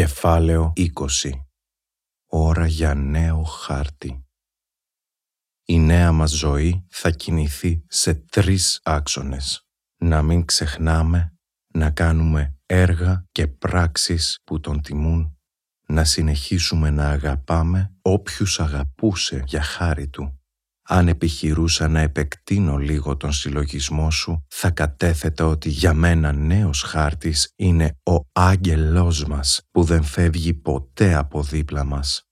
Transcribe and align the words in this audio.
Κεφάλαιο 0.00 0.72
20 0.76 1.30
Ώρα 2.26 2.66
για 2.66 2.94
νέο 2.94 3.42
χάρτη. 3.42 4.26
Η 5.64 5.78
νέα 5.78 6.12
μας 6.12 6.30
ζωή 6.30 6.86
θα 6.90 7.10
κινηθεί 7.10 7.84
σε 7.88 8.14
τρεις 8.14 8.80
άξονες. 8.82 9.66
Να 9.96 10.22
μην 10.22 10.44
ξεχνάμε 10.44 11.38
να 11.66 11.90
κάνουμε 11.90 12.58
έργα 12.66 13.26
και 13.32 13.46
πράξεις 13.46 14.40
που 14.44 14.60
τον 14.60 14.82
τιμούν, 14.82 15.38
να 15.86 16.04
συνεχίσουμε 16.04 16.90
να 16.90 17.08
αγαπάμε 17.08 17.94
όποιους 18.02 18.60
αγαπούσε 18.60 19.42
για 19.46 19.62
χάρη 19.62 20.08
του 20.08 20.39
αν 20.82 21.08
επιχειρούσα 21.08 21.88
να 21.88 22.00
επεκτείνω 22.00 22.76
λίγο 22.76 23.16
τον 23.16 23.32
συλλογισμό 23.32 24.10
σου, 24.10 24.46
θα 24.48 24.70
κατέθετα 24.70 25.46
ότι 25.46 25.68
για 25.68 25.94
μένα 25.94 26.32
νέος 26.32 26.82
χάρτης 26.82 27.52
είναι 27.56 27.98
ο 28.10 28.20
άγγελός 28.32 29.24
μας 29.24 29.60
που 29.70 29.82
δεν 29.82 30.02
φεύγει 30.02 30.54
ποτέ 30.54 31.14
από 31.14 31.42
δίπλα 31.42 31.84
μας. 31.84 32.22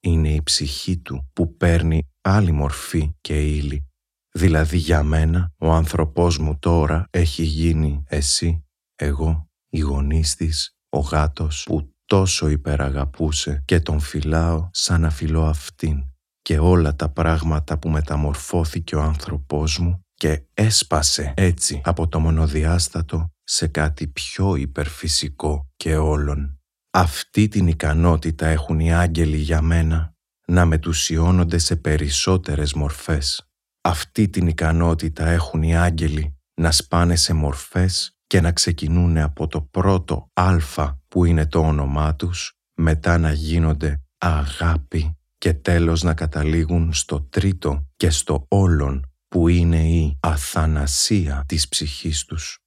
Είναι 0.00 0.28
η 0.28 0.42
ψυχή 0.42 0.98
του 0.98 1.30
που 1.32 1.56
παίρνει 1.56 2.02
άλλη 2.20 2.52
μορφή 2.52 3.12
και 3.20 3.42
ύλη. 3.42 3.86
Δηλαδή 4.32 4.76
για 4.76 5.02
μένα 5.02 5.52
ο 5.58 5.72
άνθρωπός 5.72 6.38
μου 6.38 6.58
τώρα 6.58 7.06
έχει 7.10 7.42
γίνει 7.42 8.04
εσύ, 8.06 8.64
εγώ, 8.94 9.50
η 9.68 9.78
γονής 9.78 10.34
της, 10.34 10.76
ο 10.88 10.98
γάτος 10.98 11.62
που 11.62 11.94
τόσο 12.04 12.48
υπεραγαπούσε 12.48 13.62
και 13.64 13.80
τον 13.80 14.00
φυλάω 14.00 14.68
σαν 14.72 15.00
να 15.00 15.10
φιλώ 15.10 15.44
αυτήν 15.44 16.04
και 16.44 16.58
όλα 16.58 16.96
τα 16.96 17.08
πράγματα 17.08 17.78
που 17.78 17.88
μεταμορφώθηκε 17.88 18.96
ο 18.96 19.02
άνθρωπός 19.02 19.78
μου 19.78 20.04
και 20.14 20.42
έσπασε 20.54 21.34
έτσι 21.36 21.80
από 21.84 22.08
το 22.08 22.20
μονοδιάστατο 22.20 23.28
σε 23.44 23.66
κάτι 23.66 24.06
πιο 24.06 24.54
υπερφυσικό 24.54 25.70
και 25.76 25.96
όλων. 25.96 26.58
Αυτή 26.90 27.48
την 27.48 27.66
ικανότητα 27.66 28.46
έχουν 28.46 28.80
οι 28.80 28.94
άγγελοι 28.94 29.36
για 29.36 29.60
μένα 29.62 30.14
να 30.46 30.64
μετουσιώνονται 30.64 31.58
σε 31.58 31.76
περισσότερες 31.76 32.74
μορφές. 32.74 33.48
Αυτή 33.80 34.28
την 34.28 34.46
ικανότητα 34.46 35.26
έχουν 35.26 35.62
οι 35.62 35.76
άγγελοι 35.76 36.36
να 36.54 36.70
σπάνε 36.70 37.16
σε 37.16 37.32
μορφές 37.32 38.18
και 38.26 38.40
να 38.40 38.52
ξεκινούν 38.52 39.18
από 39.18 39.46
το 39.46 39.60
πρώτο 39.60 40.30
α 40.32 40.92
που 41.08 41.24
είναι 41.24 41.46
το 41.46 41.58
όνομά 41.58 42.16
τους, 42.16 42.58
μετά 42.74 43.18
να 43.18 43.32
γίνονται 43.32 44.02
αγάπη 44.18 45.16
και 45.44 45.54
τέλος 45.54 46.02
να 46.02 46.14
καταλήγουν 46.14 46.92
στο 46.92 47.20
τρίτο 47.20 47.86
και 47.96 48.10
στο 48.10 48.46
όλον 48.48 49.12
που 49.28 49.48
είναι 49.48 49.88
η 49.88 50.18
αθανασία 50.20 51.44
της 51.48 51.68
ψυχής 51.68 52.24
τους. 52.24 52.58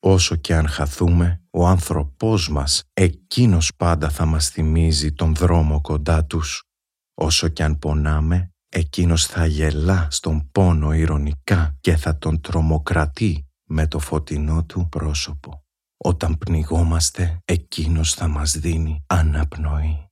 Όσο 0.00 0.36
και 0.36 0.54
αν 0.54 0.68
χαθούμε, 0.68 1.42
ο 1.50 1.66
άνθρωπός 1.66 2.48
μας, 2.48 2.82
εκείνος 2.92 3.72
πάντα 3.76 4.08
θα 4.08 4.24
μας 4.24 4.48
θυμίζει 4.48 5.12
τον 5.12 5.34
δρόμο 5.34 5.80
κοντά 5.80 6.24
τους. 6.24 6.62
Όσο 7.14 7.48
και 7.48 7.62
αν 7.62 7.78
πονάμε, 7.78 8.50
εκείνος 8.68 9.26
θα 9.26 9.46
γελά 9.46 10.06
στον 10.10 10.50
πόνο 10.50 10.92
ηρωνικά 10.92 11.76
και 11.80 11.96
θα 11.96 12.18
τον 12.18 12.40
τρομοκρατεί 12.40 13.46
με 13.68 13.86
το 13.86 13.98
φωτεινό 13.98 14.64
του 14.64 14.88
πρόσωπο. 14.90 15.64
Όταν 15.96 16.38
πνιγόμαστε, 16.38 17.38
εκείνος 17.44 18.14
θα 18.14 18.28
μας 18.28 18.58
δίνει 18.58 19.04
αναπνοή. 19.06 20.06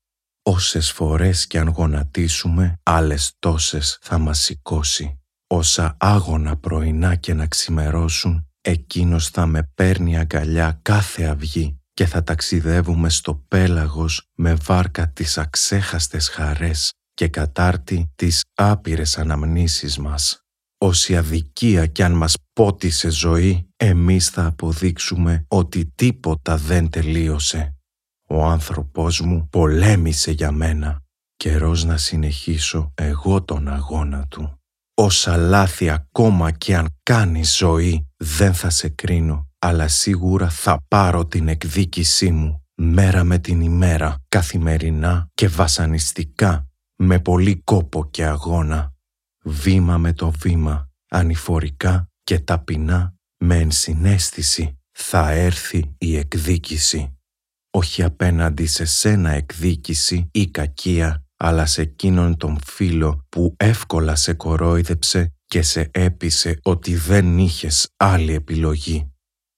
Όσες 0.47 0.93
φορές 0.93 1.47
κι 1.47 1.59
αν 1.59 1.69
γονατίσουμε, 1.69 2.79
άλλες 2.83 3.33
τόσες 3.39 3.99
θα 4.01 4.19
μας 4.19 4.39
σηκώσει. 4.39 5.21
Όσα 5.47 5.97
άγωνα 6.01 6.57
πρωινά 6.57 7.15
και 7.15 7.35
να 7.35 7.47
ξημερώσουν, 7.47 8.47
εκείνος 8.61 9.29
θα 9.29 9.47
με 9.47 9.71
παίρνει 9.75 10.19
αγκαλιά 10.19 10.79
κάθε 10.83 11.25
αυγή 11.25 11.81
και 11.95 12.07
θα 12.07 12.23
ταξιδεύουμε 12.23 13.09
στο 13.09 13.35
πέλαγος 13.35 14.29
με 14.35 14.55
βάρκα 14.55 15.09
τις 15.09 15.39
αξέχαστες 15.39 16.29
χαρές 16.29 16.93
και 17.15 17.29
κατάρτι 17.29 18.13
τις 18.15 18.43
άπειρες 18.55 19.19
αναμνήσεις 19.19 19.99
μας. 19.99 20.45
Όση 20.79 21.17
αδικία 21.17 21.87
κι 21.87 22.03
αν 22.03 22.13
μας 22.13 22.35
πότισε 22.53 23.11
ζωή, 23.11 23.69
εμείς 23.77 24.29
θα 24.29 24.47
αποδείξουμε 24.47 25.45
ότι 25.49 25.93
τίποτα 25.95 26.57
δεν 26.57 26.91
τελείωσε 26.91 27.74
ο 28.35 28.45
άνθρωπός 28.45 29.21
μου 29.21 29.49
πολέμησε 29.49 30.31
για 30.31 30.51
μένα. 30.51 31.03
Καιρός 31.37 31.85
να 31.85 31.97
συνεχίσω 31.97 32.93
εγώ 32.95 33.43
τον 33.43 33.69
αγώνα 33.69 34.27
του. 34.29 34.59
Όσα 34.95 35.37
λάθη 35.37 35.91
ακόμα 35.91 36.51
και 36.51 36.77
αν 36.77 36.89
κάνει 37.03 37.45
ζωή 37.45 38.07
δεν 38.17 38.55
θα 38.55 38.71
σε 38.71 38.89
κρίνω, 38.89 39.49
αλλά 39.59 39.89
σίγουρα 39.89 40.49
θα 40.49 40.79
πάρω 40.89 41.27
την 41.27 41.49
εκδίκησή 41.49 42.31
μου 42.31 42.65
μέρα 42.75 43.25
με 43.25 43.39
την 43.39 43.61
ημέρα, 43.61 44.25
καθημερινά 44.29 45.29
και 45.35 45.49
βασανιστικά, 45.49 46.69
με 46.97 47.19
πολύ 47.19 47.57
κόπο 47.65 48.09
και 48.11 48.25
αγώνα. 48.25 48.93
Βήμα 49.45 49.99
με 49.99 50.13
το 50.13 50.31
βήμα, 50.31 50.91
ανηφορικά 51.11 52.09
και 52.25 52.39
ταπεινά, 52.39 53.15
με 53.37 53.57
ενσυναίσθηση 53.57 54.79
θα 54.91 55.31
έρθει 55.31 55.95
η 55.99 56.17
εκδίκηση 56.17 57.14
όχι 57.77 58.03
απέναντι 58.03 58.67
σε 58.67 58.85
σένα 58.85 59.31
εκδίκηση 59.31 60.29
ή 60.33 60.47
κακία, 60.47 61.25
αλλά 61.37 61.67
σε 61.67 61.83
εκείνον 61.83 62.37
τον 62.37 62.59
φίλο 62.65 63.27
που 63.29 63.55
εύκολα 63.57 64.15
σε 64.15 64.33
κορόιδεψε 64.33 65.35
και 65.47 65.63
σε 65.63 65.91
έπεισε 65.93 66.59
ότι 66.63 66.95
δεν 66.95 67.39
είχες 67.39 67.89
άλλη 67.97 68.33
επιλογή. 68.35 69.13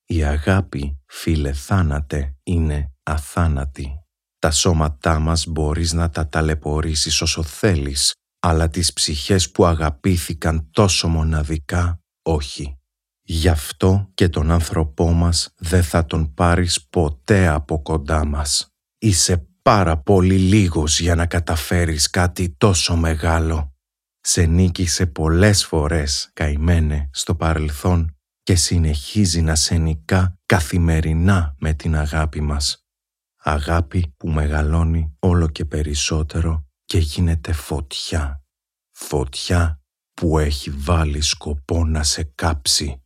Η 0.06 0.25
αγάπη, 0.25 0.99
φίλε 1.06 1.53
θάνατε, 1.53 2.37
είναι 2.43 2.93
αθάνατη. 3.03 4.00
Τα 4.38 4.50
σώματά 4.50 5.19
μας 5.19 5.47
μπορείς 5.47 5.93
να 5.93 6.10
τα 6.10 6.28
ταλαιπωρήσεις 6.28 7.21
όσο 7.21 7.43
θέλεις, 7.43 8.15
αλλά 8.41 8.69
τις 8.69 8.93
ψυχές 8.93 9.50
που 9.50 9.66
αγαπήθηκαν 9.66 10.71
τόσο 10.71 11.09
μοναδικά, 11.09 12.00
όχι. 12.22 12.77
Γι' 13.29 13.49
αυτό 13.49 14.11
και 14.15 14.29
τον 14.29 14.51
άνθρωπό 14.51 15.13
μας 15.13 15.55
δεν 15.59 15.83
θα 15.83 16.07
τον 16.07 16.35
πάρεις 16.35 16.87
ποτέ 16.87 17.47
από 17.47 17.83
κοντά 17.83 18.25
μας. 18.25 18.75
Είσαι 18.99 19.49
πάρα 19.63 19.99
πολύ 19.99 20.39
λίγος 20.39 21.01
για 21.01 21.15
να 21.15 21.27
καταφέρεις 21.27 22.11
κάτι 22.11 22.55
τόσο 22.59 22.97
μεγάλο. 22.97 23.75
Σε 24.21 24.43
νίκησε 24.43 25.07
πολλές 25.07 25.65
φορές, 25.65 26.31
καημένε, 26.33 27.09
στο 27.13 27.35
παρελθόν 27.35 28.17
και 28.43 28.55
συνεχίζει 28.55 29.41
να 29.41 29.55
σε 29.55 29.75
νικά 29.75 30.39
καθημερινά 30.47 31.55
με 31.59 31.75
την 31.75 31.97
αγάπη 31.97 32.41
μας. 32.41 32.87
Αγάπη 33.43 34.15
που 34.17 34.29
μεγαλώνει 34.29 35.17
όλο 35.19 35.49
και 35.49 35.65
περισσότερο 35.65 36.67
και 36.85 36.99
γίνεται 36.99 37.53
φωτιά. 37.53 38.43
Φωτιά 38.93 39.81
που 40.15 40.39
έχει 40.39 40.71
βάλει 40.71 41.21
σκοπό 41.21 41.85
να 41.85 42.03
σε 42.03 42.23
κάψει 42.35 43.01